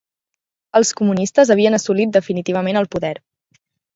[0.79, 3.15] Els comunistes havien assolit definitivament el poder